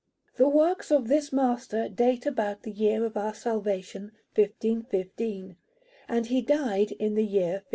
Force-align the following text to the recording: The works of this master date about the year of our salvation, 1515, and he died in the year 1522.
The 0.37 0.49
works 0.49 0.89
of 0.91 1.09
this 1.09 1.31
master 1.31 1.87
date 1.87 2.25
about 2.25 2.63
the 2.63 2.71
year 2.71 3.05
of 3.05 3.15
our 3.15 3.35
salvation, 3.35 4.13
1515, 4.33 5.57
and 6.07 6.25
he 6.25 6.41
died 6.41 6.91
in 6.93 7.13
the 7.13 7.21
year 7.23 7.61
1522. 7.61 7.65